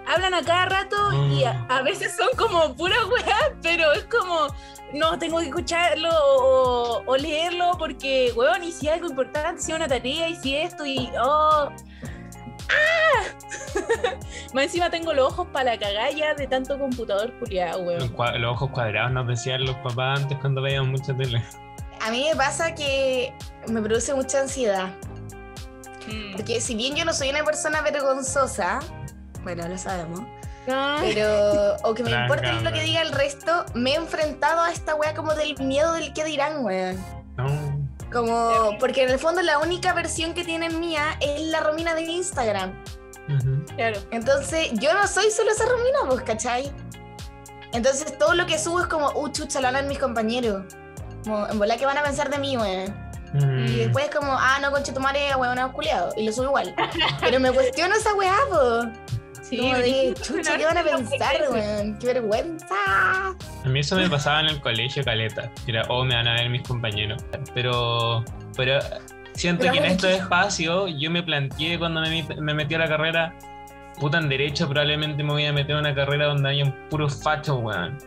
[0.08, 0.96] hablan a cada rato
[1.28, 4.48] y a, a veces son como puras weas, pero es como,
[4.94, 9.88] no, tengo que escucharlo o, o leerlo porque, weón, y si algo importante, si una
[9.88, 11.70] tarea y si esto y, oh...
[12.70, 13.24] ¡Ah!
[14.54, 18.42] Más encima tengo los ojos para la cagalla de tanto computador culiado, los, weón.
[18.42, 21.44] los ojos cuadrados nos decían los papás antes cuando veían mucha tele.
[22.02, 23.34] A mí me pasa que
[23.68, 24.88] me produce mucha ansiedad.
[26.08, 26.36] Mm.
[26.36, 28.80] Porque si bien yo no soy una persona vergonzosa,
[29.44, 30.22] bueno, lo sabemos,
[30.68, 30.98] No.
[31.02, 34.72] pero o que me Tranca, importe lo que diga el resto, me he enfrentado a
[34.72, 36.98] esta wea como del miedo del que dirán, weón.
[37.38, 37.69] No.
[38.12, 42.02] Como, porque en el fondo la única versión que tienen mía es la Romina de
[42.02, 42.74] Instagram.
[43.76, 44.00] Claro.
[44.12, 46.72] Entonces, yo no soy solo esa Romina, pues, ¿cachai?
[47.74, 50.64] Entonces, todo lo que subo es como, uh, chucha, lo hablan mis compañeros.
[51.24, 53.10] Como, en bola, ¿qué van a pensar de mí, weón?
[53.34, 53.66] Mm.
[53.68, 56.12] Y después es como, ah, no, conche tu madre, weón, culiado.
[56.18, 56.76] Y lo subo igual.
[57.20, 58.90] Pero me cuestiono esa weá, po.
[59.50, 61.98] Sí, Como de, chucha, ¿qué van a pensar, weón?
[61.98, 62.76] ¡Qué vergüenza!
[63.66, 65.52] A mí eso me pasaba en el colegio, caleta.
[65.66, 67.24] que Era, oh, me van a ver mis compañeros.
[67.54, 68.24] Pero,
[68.56, 68.80] pero
[69.34, 70.24] siento Pero que en estos chico.
[70.24, 73.34] espacios yo me planteé cuando me, met- me metí a la carrera,
[74.00, 77.58] puta en derecho, probablemente me voy a meter a una carrera donde hayan puros fachos,
[77.62, 77.98] weón.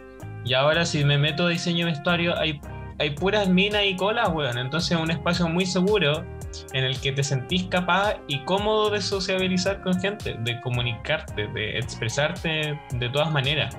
[0.44, 2.60] Y ahora si me meto a diseño de vestuario, hay,
[2.98, 4.58] hay puras minas y colas, weón.
[4.58, 6.24] Entonces es un espacio muy seguro
[6.72, 11.78] en el que te sentís capaz y cómodo de sociabilizar con gente, de comunicarte, de
[11.78, 13.76] expresarte de todas maneras.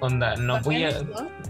[0.00, 0.90] Onda, no voy a,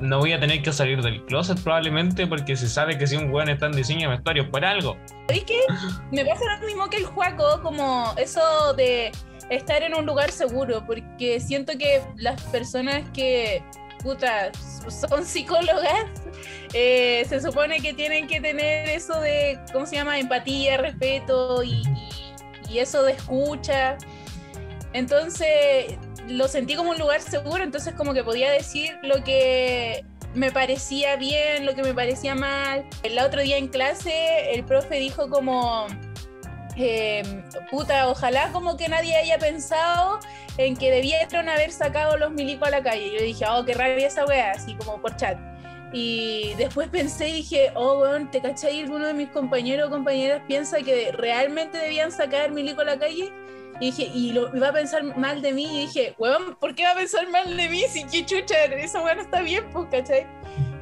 [0.00, 3.30] no voy a tener que salir del closet probablemente porque se sabe que si un
[3.30, 4.98] weón está en diseño de vestuario es por algo.
[5.26, 5.60] ¿Sabéis qué?
[6.12, 9.10] Me pasa lo mismo que el Juaco, como eso de
[9.48, 13.62] estar en un lugar seguro, porque siento que las personas que,
[14.88, 16.06] son psicólogas,
[16.74, 20.18] eh, se supone que tienen que tener eso de, ¿cómo se llama?
[20.18, 21.82] Empatía, respeto y-
[22.68, 23.96] y eso de escucha.
[24.92, 25.96] Entonces,
[26.28, 31.16] lo sentí como un lugar seguro, entonces como que podía decir lo que me parecía
[31.16, 32.84] bien, lo que me parecía mal.
[33.02, 35.86] El otro día en clase el profe dijo como,
[36.82, 40.18] eh, puta, ojalá como que nadie haya pensado
[40.58, 43.12] en que debieron haber sacado los milicos a la calle.
[43.12, 45.38] Yo dije, oh, qué rabia esa wea, así como por chat.
[45.92, 48.80] Y después pensé y dije, oh, weón, ¿te cachai?
[48.80, 53.32] Alguno de mis compañeros o compañeras piensa que realmente debían sacar milico a la calle.
[53.80, 55.64] Y dije, y lo iba a pensar mal de mí.
[55.64, 57.82] Y dije, weón, ¿por qué va a pensar mal de mí?
[57.88, 60.26] Si chucha, esa weón está bien, pues, ¿cachai?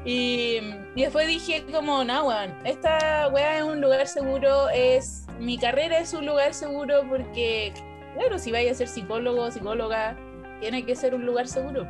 [0.05, 0.61] Y,
[0.96, 5.98] y después dije como, no, weón, esta weá es un lugar seguro, es mi carrera
[5.98, 7.72] es un lugar seguro porque,
[8.16, 10.16] claro, si vaya a ser psicólogo o psicóloga,
[10.61, 11.87] tiene que ser un lugar seguro.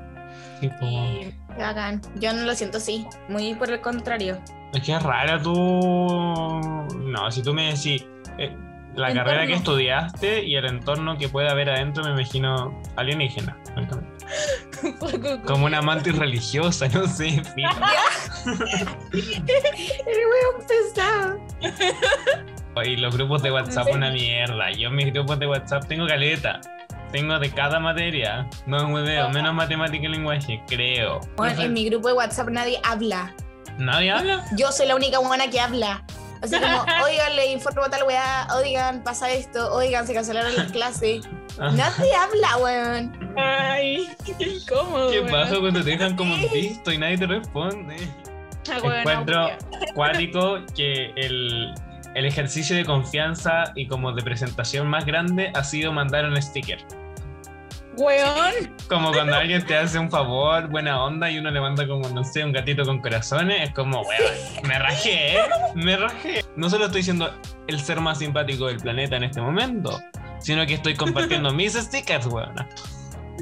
[0.60, 2.00] Tipo, Y bacán.
[2.16, 4.38] Yo no lo siento así, muy por el contrario.
[4.72, 5.50] es que es rara tú.
[5.52, 8.06] No, si tú me decís
[8.38, 8.54] eh,
[8.94, 9.14] la Entorno.
[9.24, 13.56] carrera que estudiaste y el entorno que puede haber adentro, me imagino alienígena.
[15.46, 17.28] Como una mantis religiosa, no sé.
[19.12, 21.38] El weón pesado.
[22.84, 24.70] Y los grupos de WhatsApp, una mierda.
[24.72, 26.60] Yo en mis grupos de WhatsApp tengo caleta.
[27.12, 28.48] Tengo de cada materia.
[28.66, 31.20] No es muy veo, menos matemática y lenguaje, creo.
[31.36, 33.34] Bueno, en mi grupo de WhatsApp nadie habla.
[33.78, 34.44] ¿Nadie habla?
[34.56, 36.04] Yo soy la única buena que habla.
[36.42, 41.28] Así como, oigan, le informo tal weá, oigan, pasa esto, oigan, se cancelaron las clases.
[41.58, 43.34] Nadie habla, weón.
[43.36, 45.10] Ay, qué incómodo.
[45.10, 45.30] ¿Qué weón.
[45.30, 47.96] pasa cuando te dejan como en visto y nadie te responde?
[48.70, 51.74] Ah, weón, Encuentro no, cuático que el,
[52.14, 56.78] el ejercicio de confianza y como de presentación más grande ha sido mandar un sticker.
[57.96, 62.08] Weón, Como cuando alguien te hace un favor, buena onda, y uno le manda como,
[62.10, 65.40] no sé, un gatito con corazones, es como, weón, me rajé, ¿eh?
[65.74, 66.44] me rajé.
[66.56, 67.32] No solo estoy siendo
[67.66, 70.00] el ser más simpático del planeta en este momento,
[70.38, 72.54] sino que estoy compartiendo mis stickers, weón.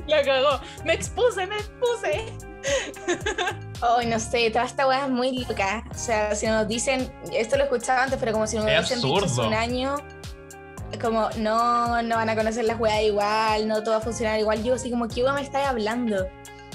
[0.07, 0.61] la cagó.
[0.85, 2.25] Me expuse, me expuse.
[3.81, 5.85] Ay, no sé, toda esta weá es muy loca.
[5.91, 9.03] O sea, si nos dicen, esto lo escuchaba antes, pero como si nos Es hubiesen
[9.03, 9.97] dicho hace un año,
[10.97, 14.63] como, no, no van a conocer las weas igual, no todo va a funcionar igual.
[14.63, 16.27] Yo así como, ¿qué weá me estáis hablando?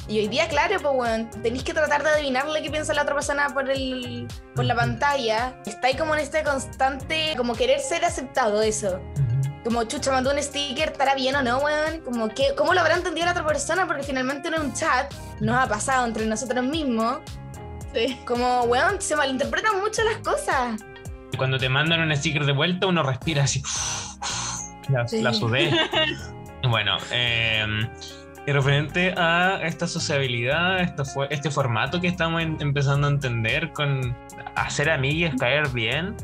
[0.07, 3.03] Y hoy día, claro, pues weón, tenéis que tratar de adivinar lo que piensa la
[3.03, 5.55] otra persona por el por la pantalla.
[5.65, 8.99] Estáis como en este constante, como querer ser aceptado, eso.
[9.63, 12.01] Como chucha, mandó un sticker, ¿estará bien o no, weón?
[12.01, 13.87] Como que, ¿cómo lo habrá entendido la otra persona?
[13.87, 17.19] Porque finalmente en un chat nos ha pasado entre nosotros mismos.
[17.93, 18.19] Sí.
[18.25, 20.81] Como, weón, se malinterpretan mucho las cosas.
[21.33, 23.61] Y cuando te mandan un sticker de vuelta, uno respira así.
[24.89, 25.21] La, Sí.
[25.21, 25.71] la sudé.
[26.69, 27.65] bueno, eh,
[28.45, 33.71] Y referente a esta sociabilidad, esto fue, este formato que estamos en- empezando a entender
[33.71, 34.13] con
[34.55, 36.15] hacer amigues, caer bien,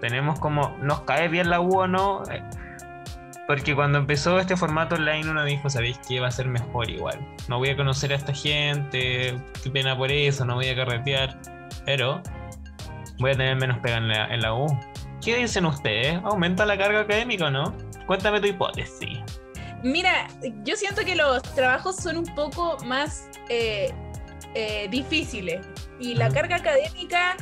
[0.00, 2.22] tenemos como, ¿nos cae bien la U o no?
[2.30, 2.42] Eh,
[3.46, 6.20] Porque cuando empezó este formato online uno dijo, ¿sabéis qué?
[6.20, 7.18] Va a ser mejor igual.
[7.48, 11.38] No voy a conocer a esta gente, qué pena por eso, no voy a carretear.
[11.84, 12.22] Pero
[13.18, 14.66] voy a tener menos pega en la, en la U.
[15.22, 16.18] ¿Qué dicen ustedes?
[16.24, 17.76] ¿Aumenta la carga académica o no?
[18.06, 19.18] Cuéntame tu hipótesis.
[19.82, 20.28] Mira,
[20.64, 23.92] yo siento que los trabajos son un poco más eh,
[24.54, 25.66] eh, difíciles
[25.98, 27.36] y la carga académica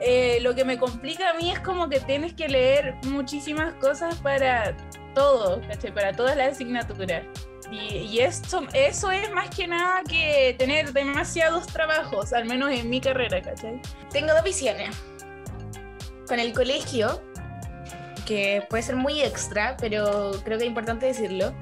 [0.00, 4.14] eh, lo que me complica a mí es como que tienes que leer muchísimas cosas
[4.16, 4.76] para
[5.14, 5.92] todo, ¿cachai?
[5.92, 7.24] Para todas las asignaturas.
[7.70, 12.88] Y, y esto, eso es más que nada que tener demasiados trabajos, al menos en
[12.88, 13.80] mi carrera, ¿cachai?
[14.10, 14.96] Tengo dos visiones.
[16.26, 17.22] Con el colegio,
[18.26, 21.52] que puede ser muy extra, pero creo que es importante decirlo.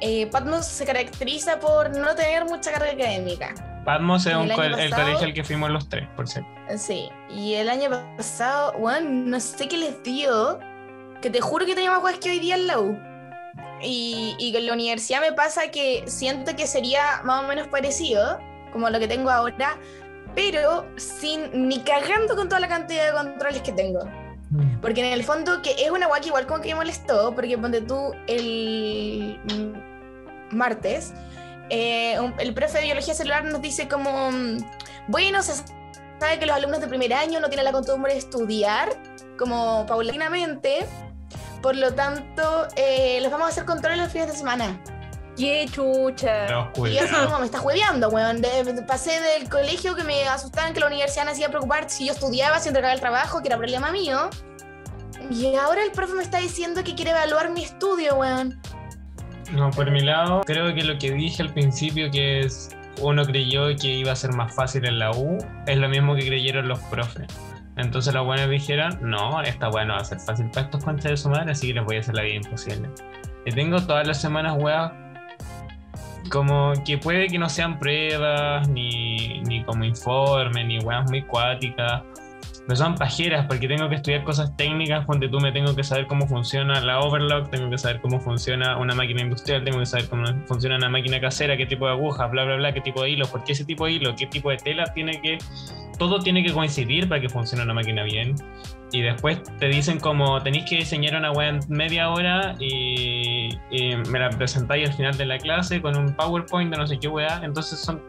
[0.00, 3.54] Eh, Patmos se caracteriza por no tener mucha carga académica.
[3.84, 5.02] Patmos es ¿Y el un co- el pasado?
[5.04, 6.50] colegio al que fuimos los tres, por cierto.
[6.76, 10.58] Sí, y el año pasado, bueno, no sé qué les dio,
[11.22, 12.98] que te juro que tenía más cosas que hoy día en la U.
[13.82, 18.38] Y, y con la universidad me pasa que siento que sería más o menos parecido,
[18.72, 19.76] como lo que tengo ahora,
[20.34, 24.00] pero sin ni cagando con toda la cantidad de controles que tengo.
[24.80, 27.80] Porque en el fondo, que es una que igual como que me molestó, porque ponte
[27.80, 31.12] tú el mm, martes,
[31.70, 34.58] eh, un- el profe de biología celular nos dice como, mm,
[35.08, 35.54] bueno, se
[36.20, 38.90] sabe que los alumnos de primer año no tienen la costumbre de estudiar
[39.38, 40.86] como paulatinamente,
[41.64, 44.78] por lo tanto, eh, los vamos a hacer controles los fines de semana.
[45.34, 46.44] ¡Qué chucha!
[46.46, 48.42] Y yo como, me está jueveando, weón.
[48.42, 52.04] De- de- pasé del colegio que me asustaban que la universidad me hacía preocupar si
[52.06, 54.28] yo estudiaba, si entregaba el trabajo, que era problema mío.
[55.30, 58.60] Y ahora el profe me está diciendo que quiere evaluar mi estudio, weón.
[59.52, 62.68] No, por mi lado, creo que lo que dije al principio, que es
[63.00, 66.26] uno creyó que iba a ser más fácil en la U, es lo mismo que
[66.26, 67.26] creyeron los profes.
[67.76, 71.10] Entonces los buenos dijeron, no, esta weá no va a ser fácil para estos conchas
[71.10, 72.88] de su madre, así que les voy a hacer la vida imposible.
[73.44, 74.92] Y tengo todas las semanas weas
[76.30, 82.02] como que puede que no sean pruebas, ni, ni como informe, ni weas muy cuáticas.
[82.66, 86.06] No son pajeras porque tengo que estudiar cosas técnicas donde tú me tengo que saber
[86.06, 90.08] cómo funciona la overlock, tengo que saber cómo funciona una máquina industrial, tengo que saber
[90.08, 93.10] cómo funciona una máquina casera, qué tipo de agujas, bla, bla, bla, qué tipo de
[93.10, 95.36] hilos, por qué ese tipo de hilo, qué tipo de tela tiene que...
[95.98, 98.34] Todo tiene que coincidir para que funcione una máquina bien.
[98.92, 103.48] Y después te dicen como tenéis que diseñar una web en media hora y,
[104.08, 107.08] me la presentáis al final de la clase con un PowerPoint de no sé qué
[107.08, 107.40] weá.
[107.42, 108.02] Entonces son,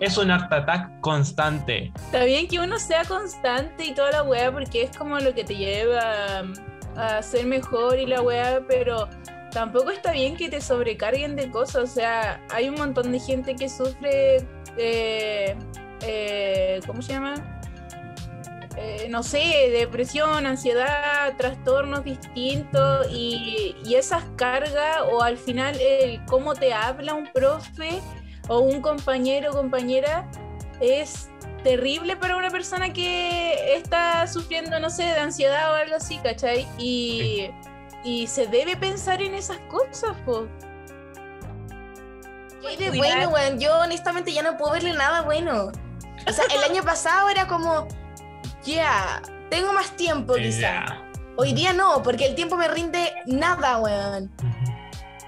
[0.00, 1.92] es un art attack constante.
[1.96, 5.44] Está bien que uno sea constante y toda la weá, porque es como lo que
[5.44, 6.44] te lleva
[6.96, 9.08] a ser mejor y la weá, pero
[9.56, 11.84] tampoco está bien que te sobrecarguen de cosas.
[11.84, 14.46] O sea, hay un montón de gente que sufre,
[14.76, 15.56] eh,
[16.02, 17.34] eh, ¿cómo se llama?
[18.76, 26.22] Eh, no sé, depresión, ansiedad, trastornos distintos y, y esas cargas o al final el
[26.26, 28.02] cómo te habla un profe
[28.48, 30.28] o un compañero o compañera
[30.80, 31.30] es
[31.64, 36.68] terrible para una persona que está sufriendo, no sé, de ansiedad o algo así, ¿cachai?
[36.78, 37.50] Y,
[38.04, 40.46] y se debe pensar en esas cosas, po.
[42.96, 43.58] Bueno, weón.
[43.58, 45.72] Yo honestamente ya no puedo verle nada bueno.
[46.28, 47.86] O sea, el año pasado era como,
[48.64, 51.02] ya, tengo más tiempo quizá.
[51.36, 54.30] Hoy día no, porque el tiempo me rinde nada, weón.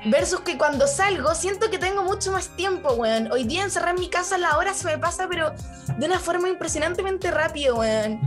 [0.06, 3.30] Versus que cuando salgo siento que tengo mucho más tiempo, weón.
[3.30, 5.52] Hoy día encerrar en mi casa la hora se me pasa, pero
[5.98, 8.20] de una forma impresionantemente rápido, weón.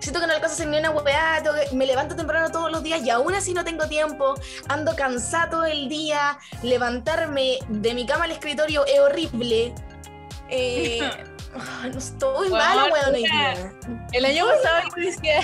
[0.00, 3.04] Siento que no alcanzo a hacer ni una weá, me levanto temprano todos los días
[3.04, 4.34] y aún así no tengo tiempo.
[4.68, 6.38] Ando cansada todo el día.
[6.62, 9.74] Levantarme de mi cama al escritorio es horrible.
[10.50, 10.98] Eh,
[11.54, 13.14] no estoy Weón, mala, weón.
[14.12, 15.40] El año pasado yo decía,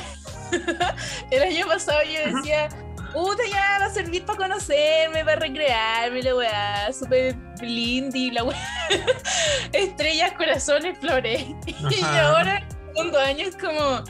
[1.31, 2.69] el año pasado yo decía,
[3.13, 8.89] puta, ya va a servir para conocerme, para recrearme, la weá, súper lindy, la weá,
[9.73, 11.45] estrellas, corazones, flores.
[11.67, 14.05] Y ahora, en el segundo año, es como,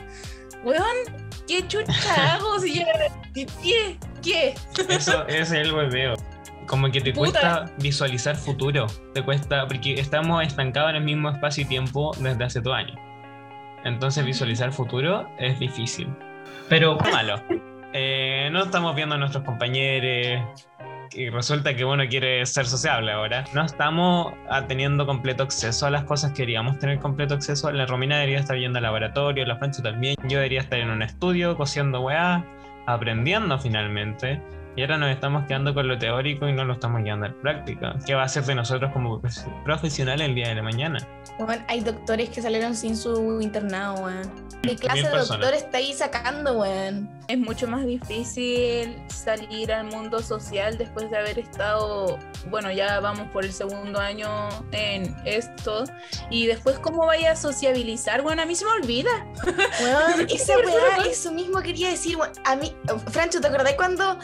[0.63, 2.59] weón, ¿qué chucha hago?
[2.59, 2.85] Si ya,
[3.33, 3.97] ¿qué?
[4.21, 4.55] ¿Qué?
[4.89, 6.15] Eso es el hueveo.
[6.67, 7.31] Como que te Puta.
[7.31, 8.87] cuesta visualizar futuro.
[9.13, 12.97] Te cuesta, porque estamos estancados en el mismo espacio y tiempo desde hace dos años.
[13.83, 16.07] Entonces visualizar futuro es difícil.
[16.69, 17.41] Pero malo.
[17.97, 20.43] Eh, no estamos viendo a nuestros compañeros.
[21.13, 23.45] Y resulta que uno quiere ser sociable ahora.
[23.53, 24.33] No estamos
[24.67, 27.71] teniendo completo acceso a las cosas que queríamos tener completo acceso.
[27.71, 30.17] La Romina debería estar yendo al laboratorio, la Francho también.
[30.23, 32.43] Yo debería estar en un estudio, cosiendo weá,
[32.85, 34.41] aprendiendo finalmente.
[34.77, 37.95] Y ahora nos estamos quedando con lo teórico y no lo estamos llevando en práctica.
[38.05, 39.21] ¿Qué va a ser de nosotros como
[39.63, 40.99] profesionales el día de la mañana?
[41.39, 44.45] Bueno, hay doctores que salieron sin su internado, weón.
[44.63, 47.09] ¿Qué clase de doctor está ahí sacando, weón?
[47.29, 53.29] Es mucho más difícil salir al mundo social después de haber estado, bueno, ya vamos
[53.31, 55.85] por el segundo año en esto.
[56.29, 58.21] Y después, ¿cómo vaya a sociabilizar?
[58.23, 59.11] Bueno, a mí se me olvida.
[59.45, 62.17] Weón, esa weá, eso mismo quería decir.
[62.17, 62.31] weón.
[62.43, 62.75] A mí,
[63.11, 64.19] Francho, ¿te acordás cuando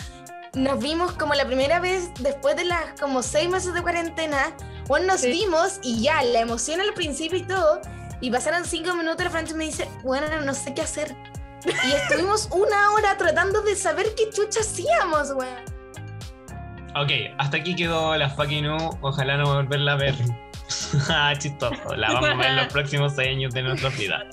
[0.54, 4.56] nos vimos como la primera vez después de las como seis meses de cuarentena?
[4.88, 5.32] Bueno, nos Sí.
[5.32, 7.82] vimos y ya, la emoción al principio y todo.
[8.20, 11.16] Y pasaron cinco minutos y Francho me dice, bueno, no sé qué hacer.
[11.66, 15.72] Y estuvimos una hora tratando de saber qué chucha hacíamos, weón.
[16.96, 18.98] Ok, hasta aquí quedó la fucking U.
[19.02, 20.16] Ojalá no volverla a ver.
[21.10, 21.96] Ah, Chistoso.
[21.98, 24.24] La vamos a ver en los próximos seis años de nuestra vida.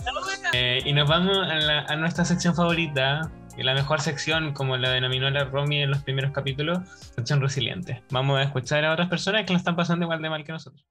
[0.53, 3.29] Eh, y nos vamos a, la- a nuestra sección favorita.
[3.65, 6.79] La mejor sección, como la denominó la Romy en los primeros capítulos,
[7.17, 8.03] sección resiliente.
[8.11, 10.87] Vamos a escuchar a otras personas que lo están pasando igual de mal que nosotros.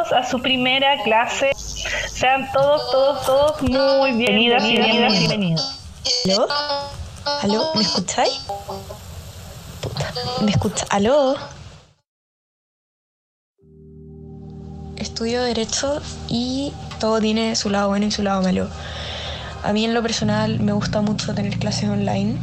[0.00, 1.50] A su primera clase.
[1.54, 5.18] Sean todos, todos, todos muy bienvenidas y bienvenidos.
[5.18, 5.78] bienvenidos.
[6.24, 6.48] ¿Aló?
[7.42, 7.70] ¿Aló?
[7.74, 8.40] ¿Me escucháis?
[9.82, 10.10] Puta,
[10.40, 10.86] ¿me escucha?
[10.88, 11.36] ¿Aló?
[14.96, 18.68] Estudio Derecho y todo tiene su lado bueno y su lado malo.
[19.62, 22.38] A mí en lo personal me gusta mucho tener clases online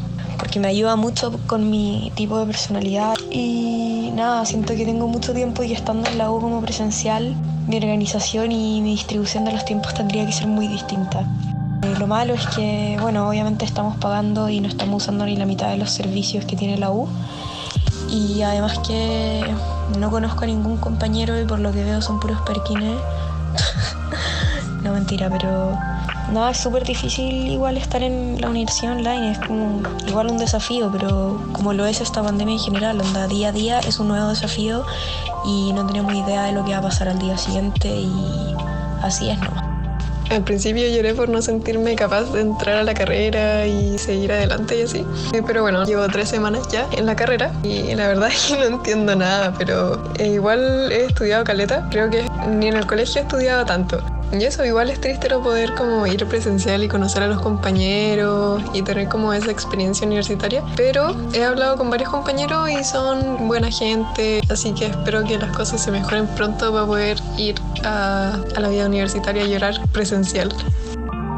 [0.47, 5.33] porque me ayuda mucho con mi tipo de personalidad y nada, siento que tengo mucho
[5.33, 7.35] tiempo y estando en la U como presencial,
[7.67, 11.25] mi organización y mi distribución de los tiempos tendría que ser muy distinta.
[11.83, 15.45] Eh, Lo malo es que, bueno, obviamente estamos pagando y no estamos usando ni la
[15.45, 17.09] mitad de los servicios que tiene la U.
[18.09, 19.43] Y además que
[19.99, 22.97] no conozco a ningún compañero y por lo que veo son puros perquines.
[24.81, 25.77] no mentira, pero
[26.31, 29.31] nada, es súper difícil igual estar en la universidad online.
[29.31, 33.49] Es como igual un desafío, pero como lo es esta pandemia en general, onda, día
[33.49, 34.85] a día es un nuevo desafío
[35.45, 38.55] y no tenemos idea de lo que va a pasar al día siguiente y
[39.01, 39.67] así es nomás.
[40.29, 44.77] Al principio lloré por no sentirme capaz de entrar a la carrera y seguir adelante
[44.77, 45.05] y así.
[45.33, 48.59] Eh, Pero bueno, llevo tres semanas ya en la carrera y la verdad es que
[48.59, 51.87] no entiendo nada, pero eh, igual he estudiado caleta.
[51.91, 54.01] Creo que ni en el colegio he estudiado tanto.
[54.31, 58.61] Y eso, igual es triste no poder como ir presencial y conocer a los compañeros
[58.73, 60.63] y tener como esa experiencia universitaria.
[60.75, 65.55] Pero he hablado con varios compañeros y son buena gente, así que espero que las
[65.55, 70.53] cosas se mejoren pronto para poder ir a, a la vida universitaria y llorar presencial.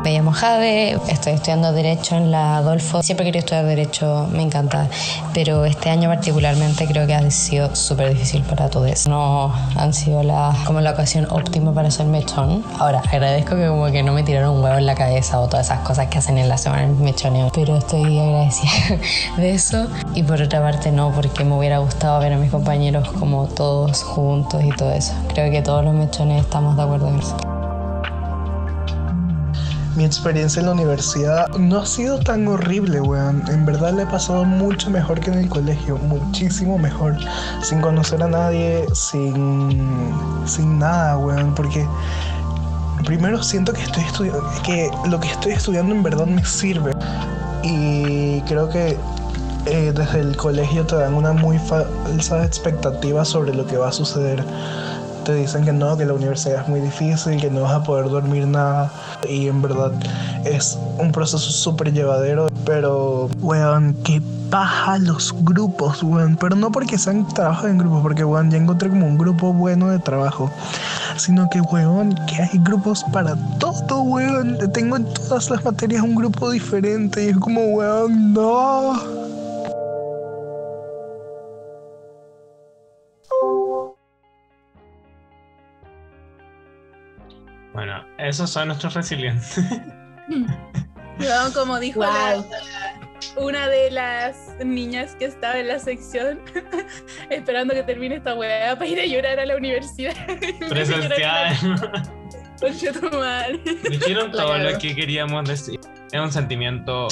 [0.04, 3.04] Me llamo Jade, estoy estudiando Derecho en la Adolfo.
[3.04, 4.88] Siempre quería estudiar Derecho, me encanta,
[5.34, 9.08] pero este año particularmente creo que ha sido súper difícil para todos.
[9.08, 12.64] No han sido la, como la ocasión óptima para hacer mechón.
[12.80, 15.66] Ahora, agradezco que como que no me tiraron un huevo en la cabeza o todas
[15.66, 18.98] esas cosas que hacen en la semana del mechoneo, pero estoy agradecida
[19.38, 19.88] de eso.
[20.16, 24.02] Y por otra parte no, porque me hubiera gustado ver a mis compañeros como todos
[24.04, 25.14] juntos y todo eso.
[25.34, 27.59] Creo que todos los mechones estamos de acuerdo en eso.
[30.00, 33.44] Mi experiencia en la universidad no ha sido tan horrible, weón.
[33.50, 37.18] En verdad le he pasado mucho mejor que en el colegio, muchísimo mejor.
[37.62, 39.86] Sin conocer a nadie, sin,
[40.46, 41.54] sin nada, weón.
[41.54, 41.86] Porque
[43.04, 44.32] primero siento que, estoy
[44.64, 46.94] que lo que estoy estudiando en verdad me sirve.
[47.62, 48.98] Y creo que
[49.66, 53.92] eh, desde el colegio te dan una muy falsa expectativa sobre lo que va a
[53.92, 54.46] suceder.
[55.30, 58.10] Te dicen que no, que la universidad es muy difícil, que no vas a poder
[58.10, 58.92] dormir nada.
[59.30, 59.92] Y en verdad
[60.44, 62.48] es un proceso súper llevadero.
[62.66, 66.36] Pero, weón, que paja los grupos, weón.
[66.36, 69.90] Pero no porque sean trabajo en grupos, porque, weón, ya encontré como un grupo bueno
[69.90, 70.50] de trabajo.
[71.16, 74.58] Sino que, weón, que hay grupos para todo, weón.
[74.74, 77.26] Tengo en todas las materias un grupo diferente.
[77.26, 79.19] Y es como, weón, no.
[88.30, 89.60] Esos son nuestros resilientes.
[91.54, 92.08] Como dijo Wow.
[92.08, 92.46] la-
[93.38, 96.40] una de las niñas que estaba en la sección,
[97.30, 100.14] esperando que termine esta weá para ir a llorar a la universidad.
[100.70, 101.56] Presencial.
[102.60, 103.60] Concha tu madre.
[103.90, 104.72] Dijeron todo Claro.
[104.72, 105.80] lo que queríamos decir.
[106.12, 107.08] Es un sentimiento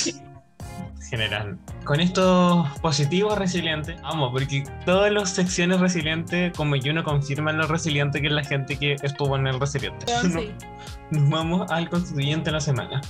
[1.09, 1.57] general.
[1.83, 7.67] con estos positivos resilientes, vamos, porque todas las secciones resilientes, como yo no confirman lo
[7.67, 10.05] resiliente que es la gente que estuvo en el resiliente.
[10.27, 10.51] Sí.
[11.11, 13.01] Nos vamos al constituyente de la semana.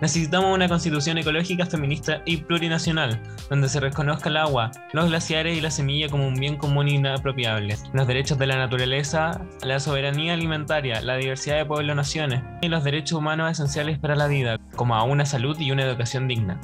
[0.00, 5.60] necesitamos una constitución ecológica, feminista y plurinacional, donde se reconozca el agua, los glaciares y
[5.60, 11.00] la semilla como un bien común inapropiable, los derechos de la naturaleza, la soberanía alimentaria,
[11.00, 15.04] la diversidad de pueblos naciones y los derechos humanos esenciales para la vida, como a
[15.04, 16.60] una salud y una educación digna.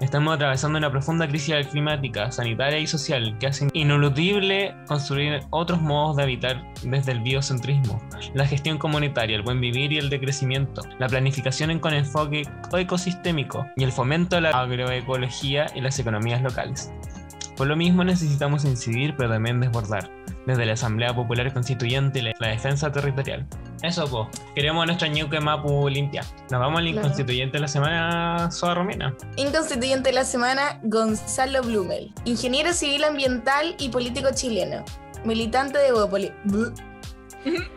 [0.00, 6.16] Estamos atravesando una profunda crisis climática, sanitaria y social que hace ineludible construir otros modos
[6.16, 8.00] de habitar desde el biocentrismo,
[8.32, 12.42] la gestión comunitaria, el buen vivir y el decrecimiento, la planificación con enfoque
[12.72, 16.92] ecosistémico y el fomento de la agroecología y las economías locales.
[17.58, 20.08] Por lo mismo necesitamos incidir pero también desbordar,
[20.46, 23.44] desde la Asamblea Popular Constituyente y la la defensa territorial.
[23.82, 26.22] Eso pues, queremos nuestra ñuque mapu limpia.
[26.50, 26.98] Nos vamos al Claro.
[27.00, 29.14] inconstituyente de la semana, Soa Romina.
[29.36, 34.84] Inconstituyente de la semana, Gonzalo Blumel, ingeniero civil ambiental y político chileno,
[35.24, 36.32] militante de Bópoli.
[36.46, 36.72] Blu-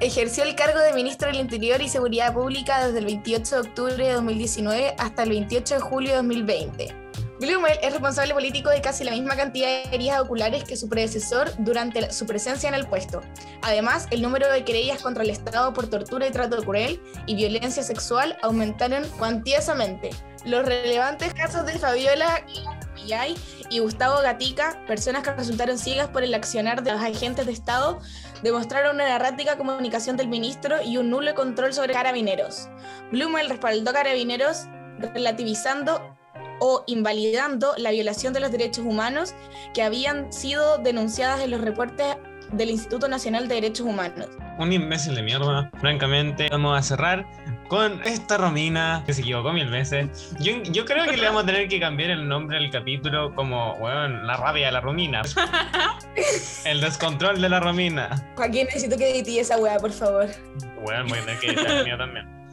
[0.00, 4.06] Ejerció el cargo de ministro del Interior y Seguridad Pública desde el 28 de octubre
[4.06, 7.03] de 2019 hasta el 28 de julio de 2020.
[7.40, 11.50] Blumel es responsable político de casi la misma cantidad de heridas oculares que su predecesor
[11.58, 13.22] durante su presencia en el puesto.
[13.62, 17.82] Además, el número de querellas contra el Estado por tortura y trato cruel y violencia
[17.82, 20.10] sexual aumentaron cuantiosamente.
[20.44, 22.44] Los relevantes casos de Fabiola
[23.68, 28.00] y Gustavo Gatica, personas que resultaron ciegas por el accionar de los agentes de Estado,
[28.42, 32.68] demostraron una errática comunicación del ministro y un nulo control sobre carabineros.
[33.10, 34.66] Blumel respaldó carabineros
[35.12, 36.13] relativizando
[36.60, 39.34] o invalidando la violación de los derechos humanos
[39.72, 42.16] que habían sido denunciadas en los reportes
[42.52, 44.28] del Instituto Nacional de Derechos Humanos.
[44.58, 45.70] Un imbécil de mierda.
[45.80, 47.26] Francamente, vamos a cerrar
[47.68, 50.34] con esta Romina que se equivocó mil veces.
[50.38, 53.76] Yo, yo creo que le vamos a tener que cambiar el nombre al capítulo como,
[53.78, 55.22] bueno, la rabia de la Romina.
[56.64, 58.10] el descontrol de la Romina.
[58.36, 60.28] Joaquín, necesito que edites esa weá, por favor.
[60.82, 62.43] Bueno, voy a tener que editar el mío también.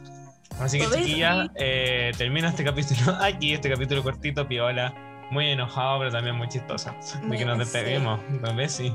[0.60, 1.06] Así que, ¿Podéis?
[1.06, 4.94] chiquillas, eh, termina este capítulo aquí, este capítulo cortito, piola.
[5.30, 6.94] Muy enojado, pero también muy chistoso.
[7.24, 7.58] De que nos Sí.
[7.64, 8.20] despedimos.
[8.28, 8.94] Nos sí.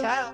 [0.00, 0.32] Chao.